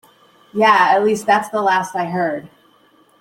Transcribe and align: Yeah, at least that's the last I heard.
Yeah, 0.51 0.87
at 0.95 1.03
least 1.03 1.27
that's 1.27 1.49
the 1.49 1.61
last 1.61 1.93
I 1.93 2.05
heard. 2.05 2.49